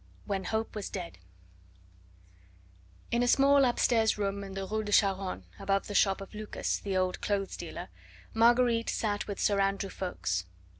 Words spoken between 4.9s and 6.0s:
Charonne, above the